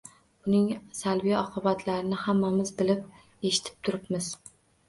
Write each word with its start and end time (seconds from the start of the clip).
Buning 0.45 0.69
salbiy 0.99 1.35
oqibatlarini 1.41 2.21
hammamiz 2.23 2.75
bilib, 2.81 3.07
eshitib 3.51 3.81
turibmiz. 3.89 4.33